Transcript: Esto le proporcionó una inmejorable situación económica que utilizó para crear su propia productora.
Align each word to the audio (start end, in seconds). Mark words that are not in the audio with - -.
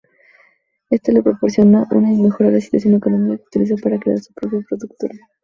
Esto 0.89 1.11
le 1.11 1.21
proporcionó 1.21 1.85
una 1.91 2.11
inmejorable 2.11 2.59
situación 2.59 2.95
económica 2.95 3.37
que 3.37 3.59
utilizó 3.59 3.75
para 3.75 3.99
crear 3.99 4.17
su 4.17 4.33
propia 4.33 4.59
productora. 4.67 5.13